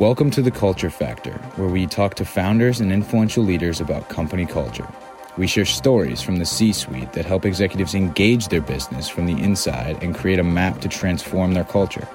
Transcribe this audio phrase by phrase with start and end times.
[0.00, 4.46] Welcome to the Culture Factor, where we talk to founders and influential leaders about company
[4.46, 4.88] culture.
[5.36, 9.38] We share stories from the C suite that help executives engage their business from the
[9.38, 12.08] inside and create a map to transform their culture.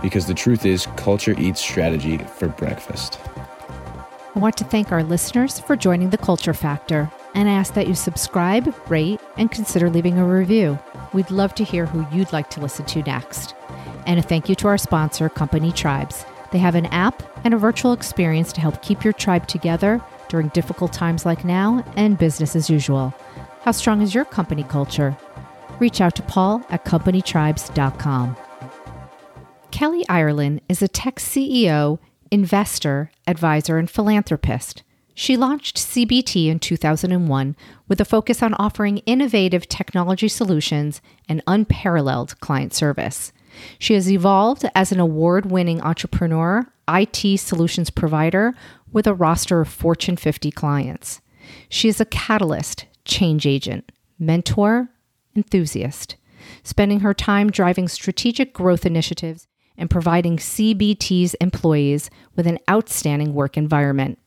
[0.00, 3.18] Because the truth is, culture eats strategy for breakfast.
[4.36, 7.96] I want to thank our listeners for joining the Culture Factor and ask that you
[7.96, 10.78] subscribe, rate, and consider leaving a review.
[11.12, 13.56] We'd love to hear who you'd like to listen to next.
[14.06, 16.24] And a thank you to our sponsor, Company Tribes.
[16.50, 20.48] They have an app and a virtual experience to help keep your tribe together during
[20.48, 23.14] difficult times like now and business as usual.
[23.62, 25.16] How strong is your company culture?
[25.78, 28.36] Reach out to Paul at companytribes.com.
[29.70, 31.98] Kelly Ireland is a tech CEO,
[32.30, 34.82] investor, advisor, and philanthropist.
[35.14, 37.56] She launched CBT in 2001
[37.88, 43.32] with a focus on offering innovative technology solutions and unparalleled client service.
[43.78, 48.54] She has evolved as an award winning entrepreneur, IT solutions provider
[48.92, 51.20] with a roster of Fortune 50 clients.
[51.68, 54.88] She is a catalyst, change agent, mentor,
[55.36, 56.16] enthusiast,
[56.62, 63.56] spending her time driving strategic growth initiatives and providing CBT's employees with an outstanding work
[63.56, 64.18] environment.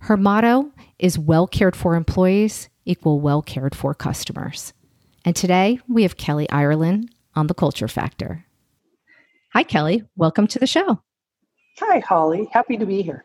[0.00, 4.72] Her motto is well cared for employees equal well cared for customers.
[5.24, 8.45] And today we have Kelly Ireland on the Culture Factor.
[9.56, 10.04] Hi, Kelly.
[10.16, 11.00] Welcome to the show.
[11.78, 12.46] Hi, Holly.
[12.52, 13.24] Happy to be here.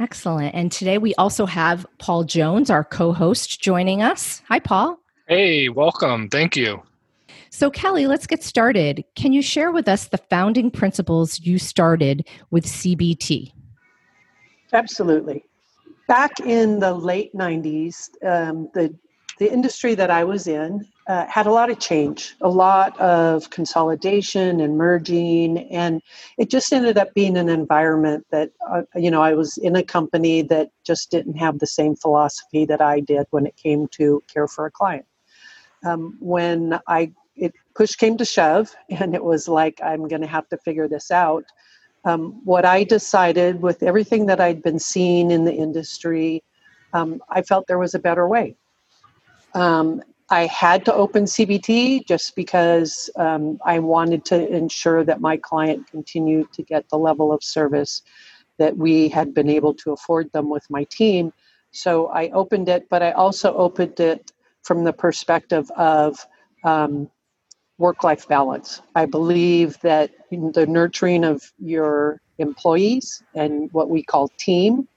[0.00, 0.54] Excellent.
[0.54, 4.40] And today we also have Paul Jones, our co host, joining us.
[4.48, 4.98] Hi, Paul.
[5.26, 6.30] Hey, welcome.
[6.30, 6.82] Thank you.
[7.50, 9.04] So, Kelly, let's get started.
[9.14, 13.52] Can you share with us the founding principles you started with CBT?
[14.72, 15.44] Absolutely.
[16.06, 18.96] Back in the late 90s, um, the,
[19.38, 23.48] the industry that I was in uh, had a lot of change, a lot of
[23.50, 26.02] consolidation and merging, and
[26.36, 29.82] it just ended up being an environment that uh, you know I was in a
[29.82, 34.22] company that just didn't have the same philosophy that I did when it came to
[34.32, 35.06] care for a client.
[35.84, 40.28] Um, when I it push came to shove, and it was like I'm going to
[40.28, 41.44] have to figure this out.
[42.04, 46.42] Um, what I decided with everything that I'd been seeing in the industry,
[46.92, 48.56] um, I felt there was a better way.
[49.54, 55.38] Um, I had to open CBT just because um, I wanted to ensure that my
[55.38, 58.02] client continued to get the level of service
[58.58, 61.32] that we had been able to afford them with my team.
[61.70, 64.32] So I opened it, but I also opened it
[64.62, 66.26] from the perspective of
[66.64, 67.10] um,
[67.78, 68.82] work life balance.
[68.94, 74.88] I believe that the nurturing of your employees and what we call team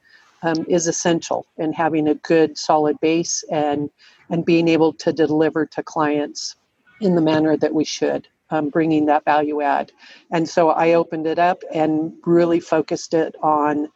[0.44, 3.90] um, is essential in having a good solid base and
[4.32, 6.56] and being able to deliver to clients
[7.00, 9.92] in the manner that we should, um, bringing that value add.
[10.32, 13.90] And so I opened it up and really focused it on.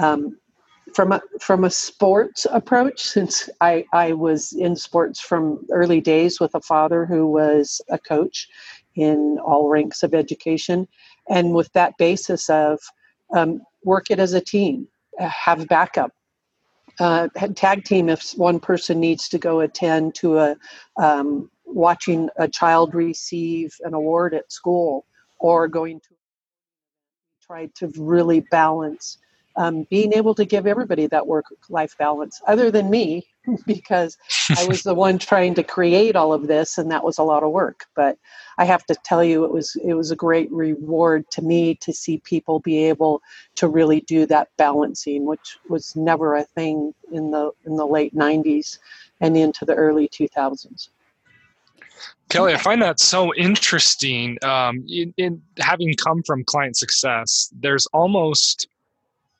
[0.00, 0.38] Um,
[0.94, 6.38] from a, from a sports approach, since I, I was in sports from early days
[6.38, 8.48] with a father who was a coach
[8.94, 10.86] in all ranks of education,
[11.28, 12.78] and with that basis of
[13.34, 14.86] um, work it as a team,
[15.18, 16.12] have backup,
[17.00, 20.56] uh, tag team if one person needs to go attend to a
[20.96, 25.04] um, watching a child receive an award at school
[25.40, 26.14] or going to
[27.42, 29.18] try to really balance
[29.56, 33.26] um, being able to give everybody that work life balance other than me
[33.66, 34.16] because
[34.56, 37.42] i was the one trying to create all of this and that was a lot
[37.42, 38.18] of work but
[38.58, 41.92] i have to tell you it was it was a great reward to me to
[41.92, 43.22] see people be able
[43.54, 48.14] to really do that balancing which was never a thing in the in the late
[48.14, 48.78] 90s
[49.20, 50.88] and into the early 2000s
[52.30, 54.38] Kelly, I find that so interesting.
[54.42, 58.66] Um, in, in, having come from client success, there's almost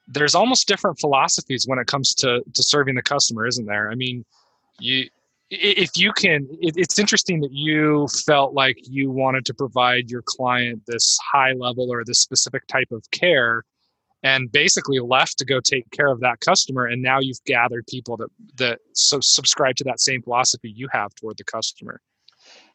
[0.07, 3.91] there's almost different philosophies when it comes to to serving the customer isn't there?
[3.91, 4.25] I mean
[4.79, 5.09] you
[5.51, 10.23] if you can it, it's interesting that you felt like you wanted to provide your
[10.27, 13.65] client this high level or this specific type of care
[14.23, 18.17] and basically left to go take care of that customer and now you've gathered people
[18.17, 22.00] that that so subscribe to that same philosophy you have toward the customer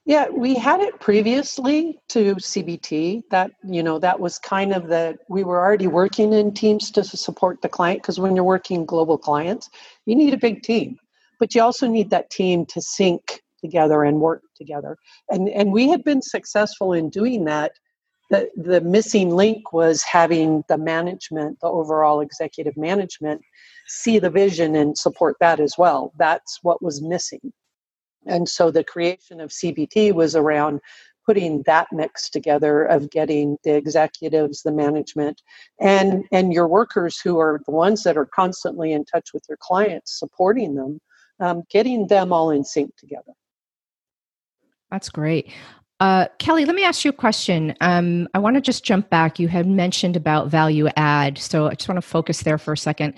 [0.09, 3.21] yeah, we had it previously to CBT.
[3.29, 7.03] That you know that was kind of the we were already working in teams to
[7.03, 9.69] support the client because when you're working global clients,
[10.07, 10.97] you need a big team,
[11.39, 14.97] but you also need that team to sync together and work together.
[15.29, 17.73] And and we had been successful in doing that.
[18.31, 23.41] The the missing link was having the management, the overall executive management,
[23.87, 26.13] see the vision and support that as well.
[26.17, 27.53] That's what was missing
[28.25, 30.81] and so the creation of CBT was around
[31.25, 35.41] putting that mix together of getting the executives the management
[35.79, 39.57] and and your workers who are the ones that are constantly in touch with your
[39.61, 40.99] clients supporting them
[41.39, 43.33] um, getting them all in sync together
[44.89, 45.51] that's great
[45.99, 47.75] uh, Kelly, let me ask you a question.
[47.81, 49.37] Um, I want to just jump back.
[49.37, 51.37] You had mentioned about value add.
[51.37, 53.15] So I just want to focus there for a second.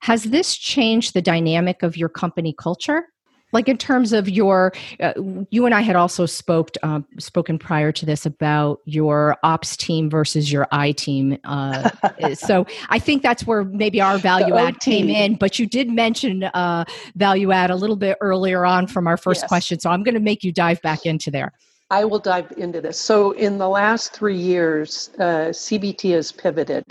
[0.00, 3.06] Has this changed the dynamic of your company culture?
[3.54, 5.14] Like in terms of your uh,
[5.50, 10.10] you and i had also spoke um, spoken prior to this about your ops team
[10.10, 11.88] versus your i team uh,
[12.34, 16.44] so i think that's where maybe our value add came in but you did mention
[16.44, 16.84] uh,
[17.14, 19.48] value add a little bit earlier on from our first yes.
[19.48, 21.52] question so i'm going to make you dive back into there.
[21.90, 22.98] I will dive into this.
[22.98, 26.84] So in the last three years uh, cbt has pivoted.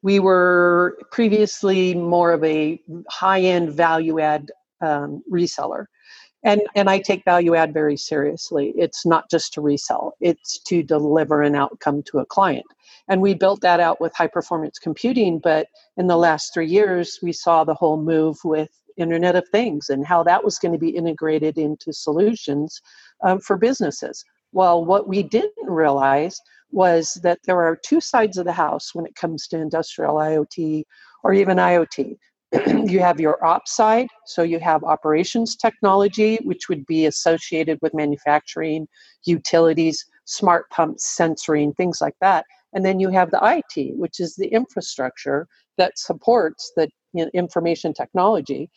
[0.00, 2.80] We were previously more of a
[3.10, 4.50] high end value add
[4.80, 5.86] um, reseller
[6.44, 8.72] and and i take value add very seriously.
[8.76, 12.66] It's not just to resell it's to deliver an outcome to a client.
[13.08, 17.18] And we built that out with high performance computing but in the last three years
[17.22, 20.78] we saw the whole move with internet of things and how that was going to
[20.78, 22.80] be integrated into solutions
[23.24, 24.24] um, for businesses.
[24.52, 26.40] Well what we didn't realize
[26.70, 30.84] was that there are two sides of the house when it comes to industrial iot
[31.24, 32.16] or even iot
[32.86, 37.92] you have your ops side, so you have operations technology, which would be associated with
[37.94, 38.88] manufacturing,
[39.24, 42.46] utilities, smart pumps, sensoring, things like that.
[42.72, 45.46] And then you have the IT, which is the infrastructure
[45.76, 46.88] that supports the
[47.34, 48.70] information technology.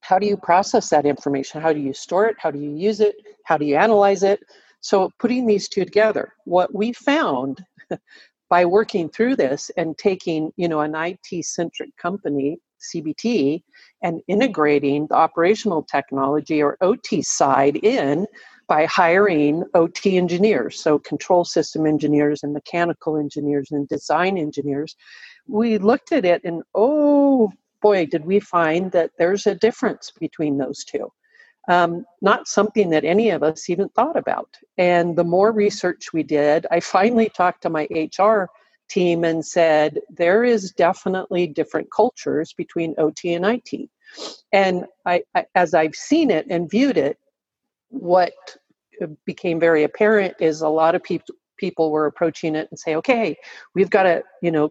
[0.00, 1.60] How do you process that information?
[1.60, 2.36] How do you store it?
[2.38, 3.16] How do you use it?
[3.44, 4.40] How do you analyze it?
[4.80, 7.64] So, putting these two together, what we found
[8.50, 13.62] by working through this and taking, you know, an IT centric company CBT
[14.02, 18.26] and integrating the operational technology or OT side in
[18.68, 24.96] by hiring OT engineers, so control system engineers and mechanical engineers and design engineers.
[25.46, 30.58] We looked at it and oh boy, did we find that there's a difference between
[30.58, 31.12] those two.
[31.68, 34.48] Um, not something that any of us even thought about.
[34.78, 38.48] And the more research we did, I finally talked to my HR
[38.88, 43.88] team and said there is definitely different cultures between OT and IT.
[44.52, 47.18] And I, I, as I've seen it and viewed it,
[47.88, 48.32] what
[49.24, 53.34] became very apparent is a lot of people people were approaching it and say, okay,
[53.74, 54.70] we've got to, you know,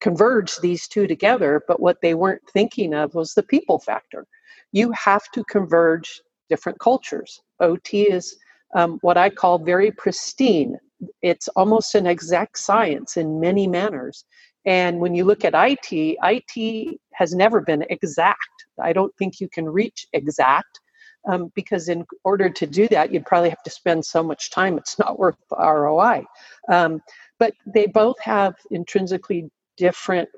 [0.00, 1.62] converge these two together.
[1.68, 4.26] But what they weren't thinking of was the people factor.
[4.72, 7.40] You have to converge different cultures.
[7.60, 8.36] OT is
[8.74, 10.78] um, what I call very pristine
[11.22, 14.24] it's almost an exact science in many manners.
[14.64, 18.38] And when you look at IT, IT has never been exact.
[18.80, 20.80] I don't think you can reach exact
[21.28, 24.78] um, because in order to do that, you'd probably have to spend so much time,
[24.78, 26.24] it's not worth the ROI.
[26.68, 27.00] Um,
[27.38, 30.28] but they both have intrinsically different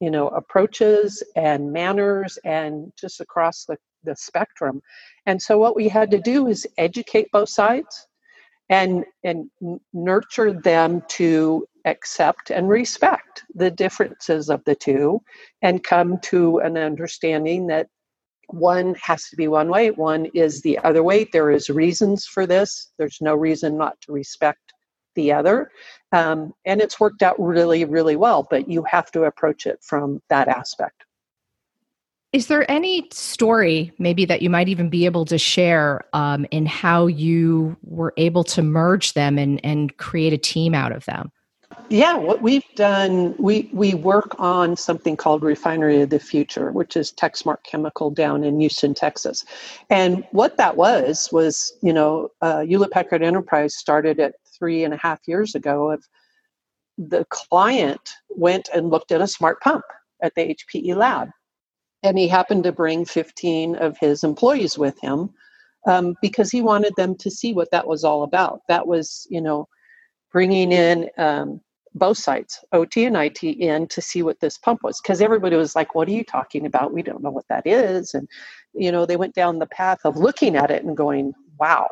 [0.00, 4.82] you know approaches and manners and just across the, the spectrum
[5.26, 8.06] and so what we had to do is educate both sides
[8.68, 9.50] and and
[9.92, 15.20] nurture them to accept and respect the differences of the two
[15.60, 17.88] and come to an understanding that
[18.48, 21.24] one has to be one way one is the other way.
[21.24, 22.92] There is reasons for this.
[22.98, 24.72] There's no reason not to respect
[25.14, 25.70] the other.
[26.12, 30.20] Um, and it's worked out really really well but you have to approach it from
[30.28, 31.04] that aspect
[32.34, 36.66] is there any story, maybe that you might even be able to share, um, in
[36.66, 41.30] how you were able to merge them and, and create a team out of them?
[41.90, 46.96] Yeah, what we've done, we we work on something called Refinery of the Future, which
[46.96, 49.44] is Texmark Chemical down in Houston, Texas.
[49.88, 54.92] And what that was was, you know, uh, Hewlett Packard Enterprise started it three and
[54.92, 55.92] a half years ago.
[55.92, 56.04] Of
[56.98, 59.84] the client went and looked at a smart pump
[60.20, 61.28] at the HPE lab
[62.04, 65.30] and he happened to bring 15 of his employees with him
[65.88, 68.60] um, because he wanted them to see what that was all about.
[68.68, 69.66] That was you know
[70.32, 71.60] bringing in um,
[71.94, 75.74] both sides ot and it in to see what this pump was because everybody was
[75.74, 76.92] like what are you talking about?
[76.92, 78.28] We don't know what that is and
[78.74, 81.88] you know they went down the path of looking at it and going wow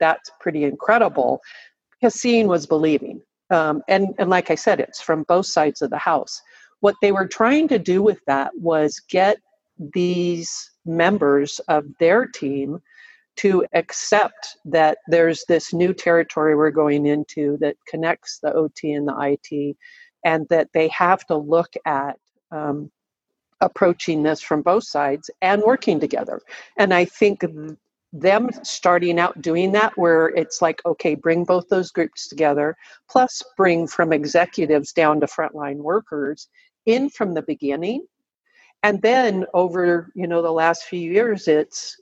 [0.00, 1.40] that's pretty incredible.
[2.00, 3.22] Because seeing was believing
[3.52, 6.40] um, and and like i said it's from both sides of the house
[6.82, 9.38] what they were trying to do with that was get
[9.94, 12.80] these members of their team
[13.36, 19.06] to accept that there's this new territory we're going into that connects the OT and
[19.06, 19.76] the IT,
[20.24, 22.18] and that they have to look at
[22.50, 22.90] um,
[23.60, 26.40] approaching this from both sides and working together.
[26.76, 27.44] And I think
[28.12, 32.76] them starting out doing that where it's like okay bring both those groups together
[33.08, 36.48] plus bring from executives down to frontline workers
[36.86, 38.06] in from the beginning.
[38.82, 41.96] And then over you know the last few years it's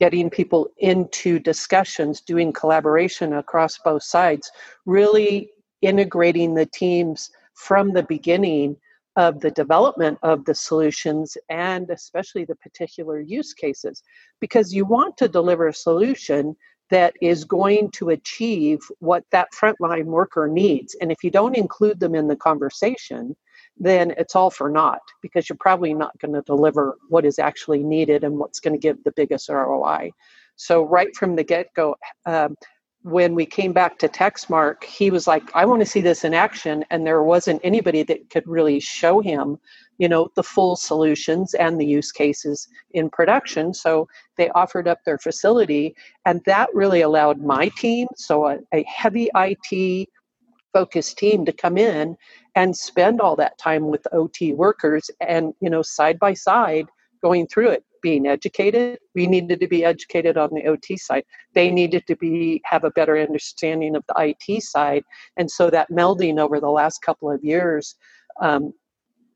[0.00, 4.50] getting people into discussions doing collaboration across both sides
[4.86, 5.50] really
[5.82, 8.76] integrating the teams from the beginning
[9.16, 14.02] of the development of the solutions and especially the particular use cases.
[14.40, 16.56] Because you want to deliver a solution
[16.90, 20.94] that is going to achieve what that frontline worker needs.
[21.00, 23.36] And if you don't include them in the conversation
[23.76, 27.82] then it's all for naught because you're probably not going to deliver what is actually
[27.82, 30.10] needed and what's going to give the biggest ROI.
[30.56, 32.56] So, right from the get go, um,
[33.04, 36.32] when we came back to Texmark, he was like, I want to see this in
[36.32, 36.84] action.
[36.90, 39.58] And there wasn't anybody that could really show him,
[39.98, 43.74] you know, the full solutions and the use cases in production.
[43.74, 45.94] So they offered up their facility.
[46.24, 50.08] And that really allowed my team, so a, a heavy IT
[50.74, 52.16] focused team, to come in
[52.54, 56.86] and spend all that time with OT workers and, you know, side by side
[57.22, 58.98] going through it being educated.
[59.14, 61.24] We needed to be educated on the OT side.
[61.54, 65.04] They needed to be have a better understanding of the IT side,
[65.38, 67.96] and so that melding over the last couple of years
[68.42, 68.74] um,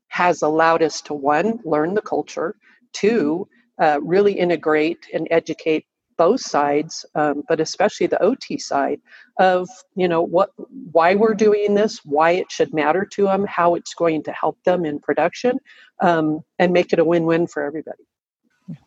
[0.09, 2.55] has allowed us to one learn the culture,
[2.93, 3.47] two
[3.81, 5.85] uh, really integrate and educate
[6.19, 8.99] both sides, um, but especially the OT side
[9.39, 10.49] of you know what
[10.91, 14.57] why we're doing this, why it should matter to them, how it's going to help
[14.65, 15.57] them in production,
[16.01, 18.03] um, and make it a win-win for everybody.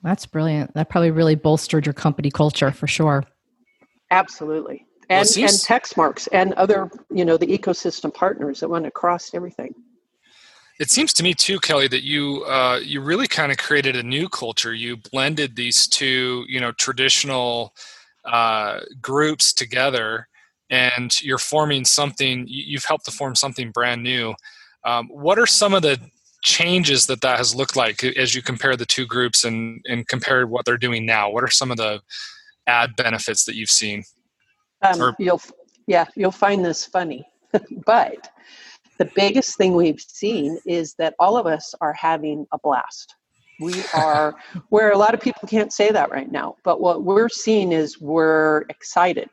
[0.02, 0.74] That's brilliant.
[0.74, 3.24] That probably really bolstered your company culture for sure.
[4.10, 4.86] Absolutely.
[5.08, 9.34] And, well, seems- and Texmarks and other, you know, the ecosystem partners that went across
[9.34, 9.74] everything.
[10.82, 14.02] It seems to me too, Kelly, that you uh, you really kind of created a
[14.02, 14.74] new culture.
[14.74, 17.72] You blended these two, you know, traditional
[18.24, 20.26] uh, groups together,
[20.70, 22.46] and you're forming something.
[22.48, 24.34] You've helped to form something brand new.
[24.84, 26.00] Um, what are some of the
[26.42, 30.48] changes that that has looked like as you compare the two groups and and compare
[30.48, 31.30] what they're doing now?
[31.30, 32.00] What are some of the
[32.66, 34.02] add benefits that you've seen?
[34.82, 35.42] Um, or, you'll
[35.86, 37.24] yeah, you'll find this funny,
[37.86, 38.31] but
[38.98, 43.14] the biggest thing we've seen is that all of us are having a blast.
[43.60, 44.34] We are
[44.70, 48.00] where a lot of people can't say that right now, but what we're seeing is
[48.00, 49.28] we're excited.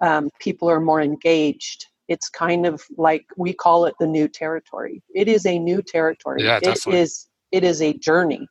[0.00, 1.86] Um, people are more engaged.
[2.08, 5.02] It's kind of like we call it the new territory.
[5.14, 6.44] It is a new territory.
[6.44, 8.46] Yeah, it is it is a journey.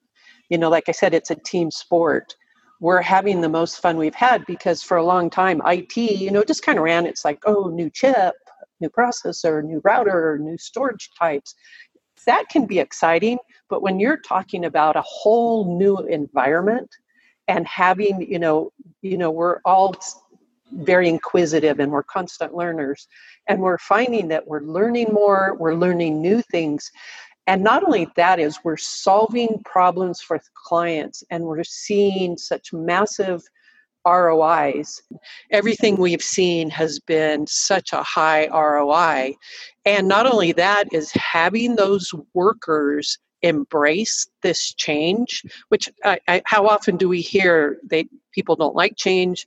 [0.50, 2.35] You know like i said it's a team sport.
[2.79, 6.43] We're having the most fun we've had because for a long time it you know
[6.43, 7.05] just kind of ran.
[7.05, 8.33] It's like oh new chip
[8.83, 11.55] new processor new router new storage types
[12.25, 13.37] that can be exciting
[13.69, 16.89] but when you're talking about a whole new environment
[17.47, 18.71] and having you know
[19.01, 19.95] you know we're all
[20.77, 23.07] very inquisitive and we're constant learners.
[23.47, 26.91] And we're finding that we're learning more, we're learning new things.
[27.47, 33.43] And not only that is we're solving problems for clients and we're seeing such massive
[34.05, 35.01] ROIs.
[35.51, 39.36] Everything we've seen has been such a high ROI.
[39.86, 46.65] And not only that is having those workers embrace this change which I, I, how
[46.65, 49.45] often do we hear they people don't like change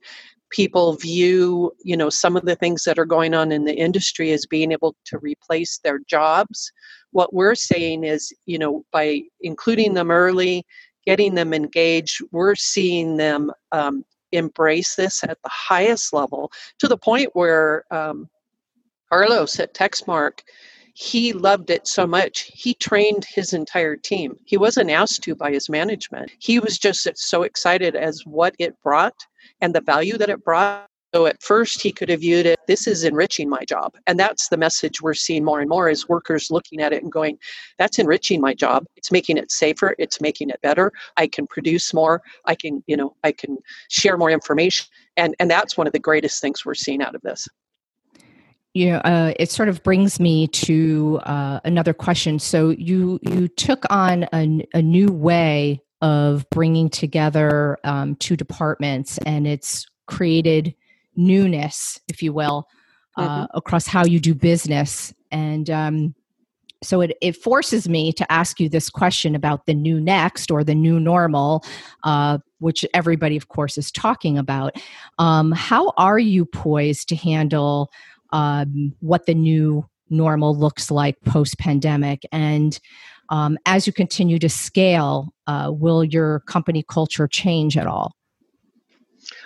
[0.51, 4.33] people view you know some of the things that are going on in the industry
[4.33, 6.71] as being able to replace their jobs
[7.13, 10.65] what we're saying is you know by including them early
[11.07, 16.97] getting them engaged we're seeing them um, embrace this at the highest level to the
[16.97, 18.29] point where um,
[19.09, 20.41] carlos at texmark
[20.99, 24.35] he loved it so much he trained his entire team.
[24.47, 26.33] He wasn't asked to by his management.
[26.39, 29.27] He was just so excited as what it brought
[29.61, 32.87] and the value that it brought so at first he could have viewed it this
[32.87, 33.95] is enriching my job.
[34.07, 37.11] And that's the message we're seeing more and more is workers looking at it and
[37.11, 37.39] going
[37.79, 38.85] that's enriching my job.
[38.97, 39.95] It's making it safer.
[39.99, 40.93] It's making it better.
[41.17, 42.23] I can produce more.
[42.45, 43.59] I can you know i can
[43.89, 44.87] share more information.
[45.17, 47.47] And and that's one of the greatest things we're seeing out of this.
[48.75, 52.39] Know, uh, it sort of brings me to uh, another question.
[52.39, 59.17] So you you took on a, a new way of bringing together um, two departments,
[59.25, 60.75] and it's created
[61.17, 62.67] newness, if you will,
[63.17, 63.57] uh, mm-hmm.
[63.57, 65.13] across how you do business.
[65.31, 66.15] And um,
[66.83, 70.63] so it, it forces me to ask you this question about the new next or
[70.63, 71.65] the new normal,
[72.05, 74.77] uh, which everybody, of course, is talking about.
[75.19, 77.91] Um, how are you poised to handle?
[78.33, 82.23] um, what the new normal looks like post pandemic.
[82.33, 82.79] And
[83.31, 88.13] um, as you continue to scale, uh, will your company culture change at all?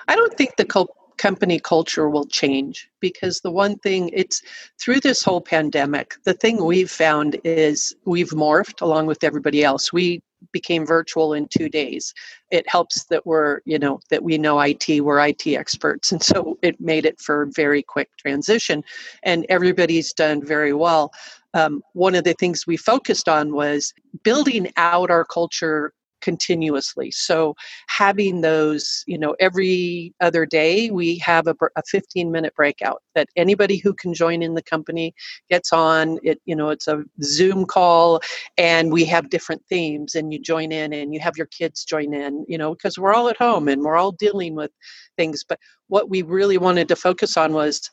[0.09, 4.41] I don't think the co- company culture will change because the one thing it's
[4.81, 9.93] through this whole pandemic, the thing we've found is we've morphed along with everybody else.
[9.93, 12.15] We became virtual in two days.
[12.51, 16.11] It helps that we're, you know, that we know IT, we're IT experts.
[16.11, 18.83] And so it made it for a very quick transition.
[19.23, 21.13] And everybody's done very well.
[21.53, 27.11] Um, one of the things we focused on was building out our culture continuously.
[27.11, 27.55] So
[27.89, 33.29] having those, you know, every other day we have a, a 15 minute breakout that
[33.37, 35.15] anybody who can join in the company
[35.49, 36.19] gets on.
[36.23, 38.21] It, you know, it's a Zoom call
[38.59, 42.15] and we have different themes and you join in and you have your kids join
[42.15, 44.71] in, you know, because we're all at home and we're all dealing with
[45.17, 45.45] things.
[45.49, 45.59] But
[45.89, 47.91] what we really wanted to focus on was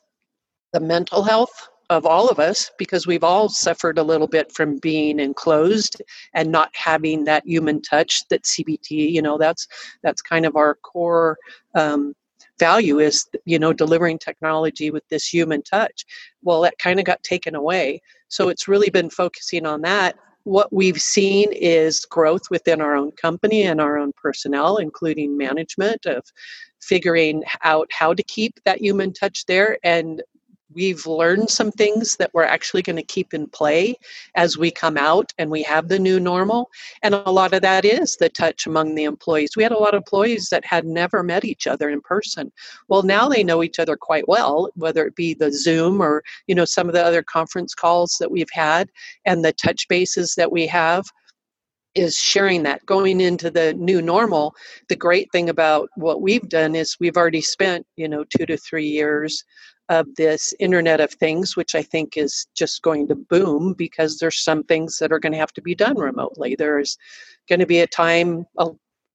[0.72, 4.78] the mental health of all of us because we've all suffered a little bit from
[4.78, 6.02] being enclosed
[6.34, 9.66] and not having that human touch that cbt you know that's
[10.02, 11.38] that's kind of our core
[11.74, 12.14] um,
[12.58, 16.04] value is you know delivering technology with this human touch.
[16.42, 18.02] Well that kind of got taken away.
[18.28, 20.16] So it's really been focusing on that.
[20.44, 26.06] What we've seen is growth within our own company and our own personnel including management
[26.06, 26.24] of
[26.80, 30.22] figuring out how to keep that human touch there and
[30.74, 33.96] we've learned some things that we're actually going to keep in play
[34.34, 36.70] as we come out and we have the new normal.
[37.02, 39.56] And a lot of that is the touch among the employees.
[39.56, 42.52] We had a lot of employees that had never met each other in person.
[42.88, 46.54] Well, now they know each other quite well, whether it be the Zoom or, you
[46.54, 48.90] know, some of the other conference calls that we've had
[49.24, 51.06] and the touch bases that we have
[51.94, 54.54] is sharing that going into the new normal
[54.88, 58.58] the great thing about what we've done is we've already spent you know two to
[58.58, 59.42] three years
[59.88, 64.42] of this Internet of Things, which I think is just going to boom because there's
[64.42, 66.54] some things that are going to have to be done remotely.
[66.56, 66.98] There's
[67.48, 68.46] going to be a time,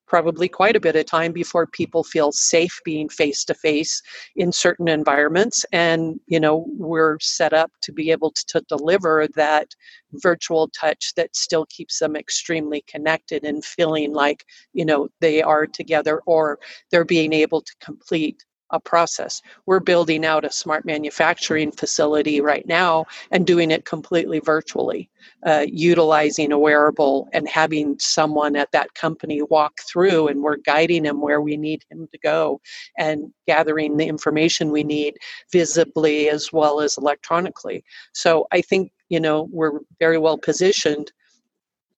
[0.08, 4.02] probably quite a bit of time, before people feel safe being face to face
[4.36, 5.66] in certain environments.
[5.72, 9.70] And, you know, we're set up to be able to, to deliver that
[10.14, 15.66] virtual touch that still keeps them extremely connected and feeling like, you know, they are
[15.66, 16.60] together or
[16.92, 19.42] they're being able to complete a process.
[19.66, 25.10] We're building out a smart manufacturing facility right now and doing it completely virtually,
[25.46, 31.06] uh, utilizing a wearable and having someone at that company walk through, and we're guiding
[31.06, 32.60] him where we need him to go
[32.98, 35.16] and gathering the information we need
[35.52, 37.84] visibly as well as electronically.
[38.14, 41.12] So I think you know we're very well positioned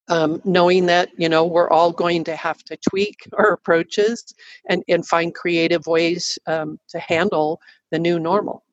[0.07, 4.33] um, knowing that you know we're all going to have to tweak our approaches
[4.69, 8.63] and, and find creative ways um, to handle the new normal.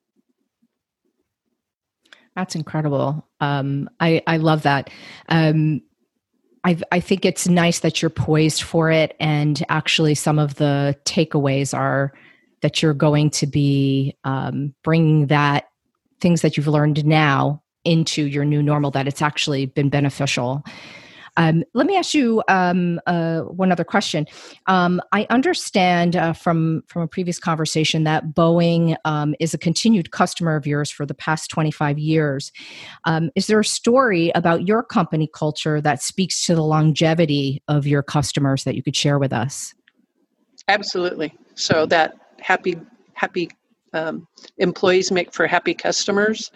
[2.34, 3.26] That's incredible.
[3.40, 4.88] Um, I, I love that.
[5.28, 5.82] Um,
[6.64, 10.96] I, I think it's nice that you're poised for it and actually some of the
[11.04, 12.12] takeaways are
[12.62, 15.68] that you're going to be um, bringing that
[16.20, 20.64] things that you've learned now into your new normal that it's actually been beneficial
[21.36, 24.26] um, let me ask you um, uh, one other question.
[24.66, 30.10] Um, I understand uh, from from a previous conversation that Boeing um, is a continued
[30.10, 32.52] customer of yours for the past 25 years.
[33.04, 37.86] Um, is there a story about your company culture that speaks to the longevity of
[37.86, 39.74] your customers that you could share with us?
[40.68, 41.32] Absolutely.
[41.54, 42.78] So that happy
[43.14, 43.50] happy
[43.94, 44.26] um,
[44.58, 46.50] employees make for happy customers.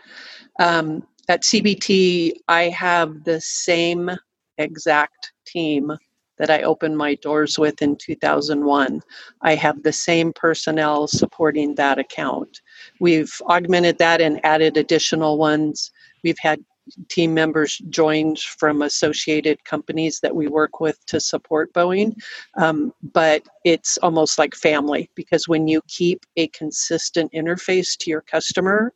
[1.29, 4.11] At CBT, I have the same
[4.59, 5.93] exact team
[6.39, 9.01] that I opened my doors with in 2001.
[9.43, 12.61] I have the same personnel supporting that account.
[13.01, 15.91] We've augmented that and added additional ones.
[16.23, 16.63] We've had
[17.09, 22.15] team members joined from associated companies that we work with to support Boeing.
[22.57, 28.21] Um, but it's almost like family because when you keep a consistent interface to your
[28.21, 28.93] customer,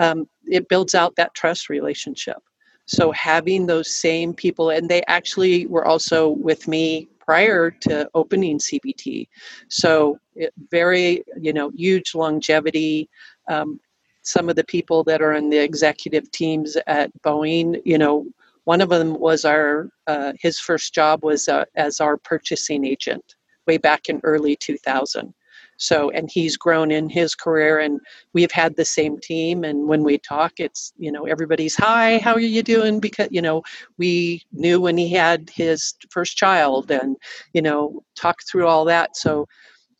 [0.00, 2.38] um, it builds out that trust relationship.
[2.86, 8.58] So having those same people, and they actually were also with me prior to opening
[8.58, 9.28] CBT.
[9.68, 13.08] So it, very, you know, huge longevity.
[13.48, 13.80] Um,
[14.22, 18.26] some of the people that are in the executive teams at Boeing, you know,
[18.64, 23.36] one of them was our uh, his first job was uh, as our purchasing agent
[23.66, 25.32] way back in early 2000
[25.76, 28.00] so, and he's grown in his career, and
[28.32, 29.64] we've had the same team.
[29.64, 33.00] And when we talk, it's, you know, everybody's, hi, how are you doing?
[33.00, 33.62] Because, you know,
[33.98, 37.16] we knew when he had his first child and,
[37.52, 39.16] you know, talk through all that.
[39.16, 39.46] So,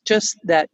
[0.05, 0.69] just that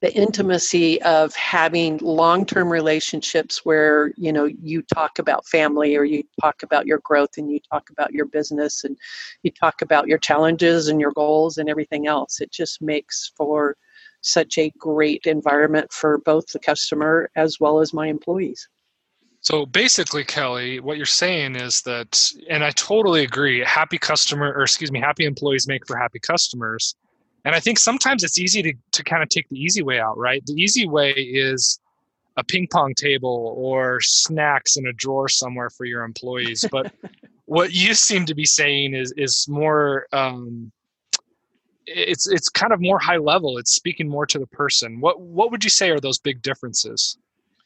[0.00, 6.22] the intimacy of having long-term relationships where you know you talk about family or you
[6.40, 8.96] talk about your growth and you talk about your business and
[9.42, 13.76] you talk about your challenges and your goals and everything else it just makes for
[14.20, 18.68] such a great environment for both the customer as well as my employees.
[19.42, 24.62] So basically, Kelly, what you're saying is that, and I totally agree, happy customer, or
[24.62, 26.94] excuse me, happy employees make for happy customers.
[27.46, 30.18] And I think sometimes it's easy to, to kind of take the easy way out,
[30.18, 30.44] right?
[30.44, 31.80] The easy way is
[32.36, 36.66] a ping pong table or snacks in a drawer somewhere for your employees.
[36.70, 36.92] But
[37.46, 40.70] what you seem to be saying is is more um,
[41.90, 43.58] it's it's kind of more high level.
[43.58, 45.00] It's speaking more to the person.
[45.00, 47.18] What what would you say are those big differences?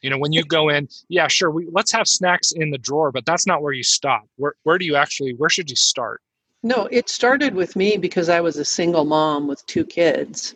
[0.03, 3.11] You know, when you go in, yeah, sure, we let's have snacks in the drawer,
[3.13, 4.29] but that's not where you stop.
[4.37, 6.21] Where where do you actually where should you start?
[6.63, 10.55] No, it started with me because I was a single mom with two kids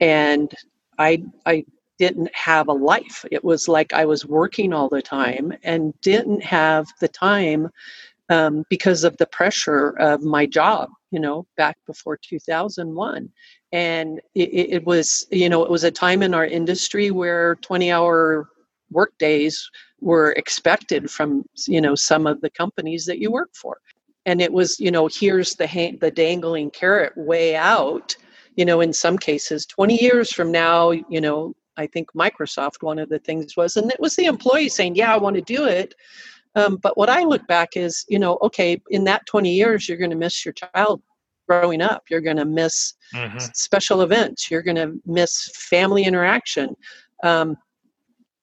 [0.00, 0.52] and
[0.98, 1.64] I I
[1.98, 3.24] didn't have a life.
[3.30, 7.70] It was like I was working all the time and didn't have the time
[8.28, 13.28] um, because of the pressure of my job, you know, back before 2001.
[13.72, 17.90] And it, it was, you know, it was a time in our industry where 20
[17.90, 18.48] hour
[18.90, 19.68] work days
[20.00, 23.78] were expected from, you know, some of the companies that you work for.
[24.24, 28.16] And it was, you know, here's the, the dangling carrot way out
[28.56, 32.98] you know in some cases 20 years from now you know I think Microsoft, one
[32.98, 35.64] of the things was, and it was the employee saying, Yeah, I want to do
[35.66, 35.94] it.
[36.56, 39.98] Um, but what I look back is, you know, okay, in that 20 years, you're
[39.98, 41.02] going to miss your child
[41.48, 42.04] growing up.
[42.10, 43.38] You're going to miss mm-hmm.
[43.54, 44.50] special events.
[44.50, 46.74] You're going to miss family interaction.
[47.22, 47.56] Um,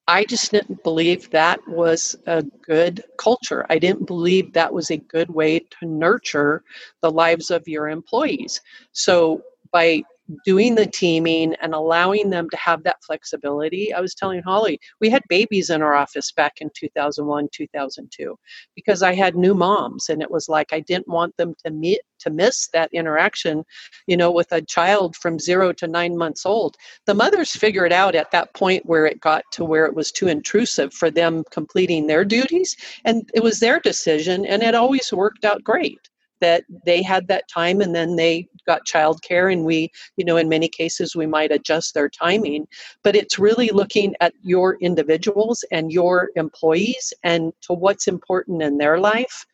[0.07, 3.65] I just didn't believe that was a good culture.
[3.69, 6.63] I didn't believe that was a good way to nurture
[7.01, 8.59] the lives of your employees.
[8.91, 10.03] So by
[10.45, 13.93] doing the teaming and allowing them to have that flexibility.
[13.93, 18.37] I was telling Holly, we had babies in our office back in 2001, 2002,
[18.75, 22.01] because I had new moms, and it was like I didn't want them to meet
[22.19, 23.63] to miss that interaction,
[24.07, 26.75] you know, with a child from zero to nine months old.
[27.05, 30.27] The mothers figured out at that point where it got to where it was too
[30.27, 35.45] intrusive for them completing their duties, and it was their decision, and it always worked
[35.45, 35.99] out great
[36.43, 40.47] that they had that time and then they got childcare and we you know in
[40.49, 42.67] many cases we might adjust their timing.
[43.03, 48.77] But it's really looking at your individuals and your employees and to what's important in
[48.77, 49.45] their life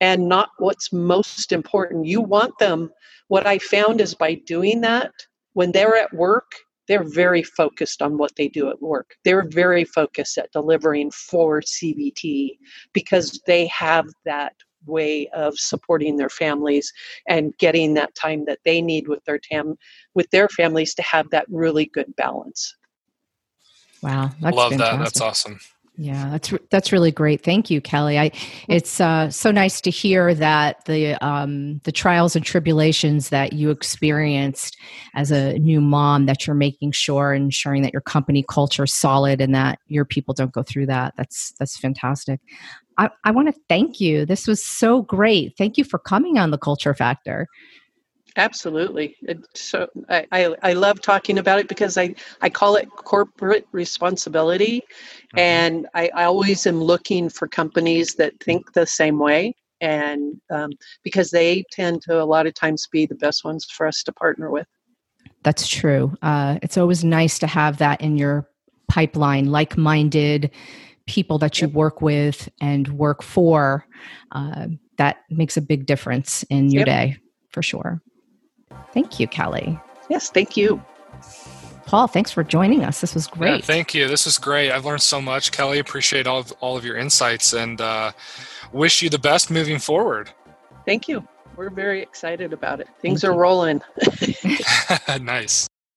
[0.00, 2.06] and not what's most important.
[2.06, 2.90] You want them.
[3.28, 5.10] What i found is by doing that
[5.54, 6.52] when they're at work
[6.88, 9.16] they're very focused on what they do at work.
[9.24, 12.58] They're very focused at delivering for CBT
[12.92, 14.54] because they have that
[14.86, 16.92] way of supporting their families
[17.28, 19.76] and getting that time that they need with their tam
[20.14, 22.74] with their families to have that really good balance.
[24.02, 24.98] Wow, that's love fantastic.
[24.98, 25.04] that.
[25.04, 25.58] That's awesome.
[25.98, 27.42] Yeah, that's that's really great.
[27.42, 28.18] Thank you, Kelly.
[28.18, 28.30] I
[28.68, 33.70] it's uh, so nice to hear that the um, the trials and tribulations that you
[33.70, 34.76] experienced
[35.14, 39.40] as a new mom that you're making sure ensuring that your company culture is solid
[39.40, 41.14] and that your people don't go through that.
[41.16, 42.40] That's that's fantastic.
[42.98, 44.24] I, I want to thank you.
[44.24, 45.56] This was so great.
[45.56, 47.46] Thank you for coming on the Culture Factor.
[48.36, 49.16] Absolutely.
[49.54, 54.80] so I, I, I, love talking about it because I, I call it corporate responsibility.
[54.80, 55.38] Mm-hmm.
[55.38, 59.54] And I, I always am looking for companies that think the same way.
[59.80, 60.70] And um,
[61.02, 64.12] because they tend to a lot of times be the best ones for us to
[64.12, 64.66] partner with.
[65.42, 66.14] That's true.
[66.20, 68.48] Uh, it's always nice to have that in your
[68.88, 70.50] pipeline, like minded
[71.06, 73.86] people that you work with and work for,
[74.32, 74.66] uh,
[74.98, 76.86] that makes a big difference in your yep.
[76.86, 77.16] day
[77.50, 78.02] for sure.
[78.92, 79.78] Thank you, Kelly.
[80.08, 80.82] Yes, thank you.
[81.86, 83.00] Paul, thanks for joining us.
[83.00, 83.60] This was great.
[83.60, 84.08] Yeah, thank you.
[84.08, 84.72] This was great.
[84.72, 85.78] I've learned so much, Kelly.
[85.78, 88.10] Appreciate all of, all of your insights and uh,
[88.72, 90.30] wish you the best moving forward.
[90.84, 91.26] Thank you.
[91.56, 92.88] We're very excited about it.
[93.00, 93.40] Things thank are you.
[93.40, 93.82] rolling.
[95.20, 95.68] nice.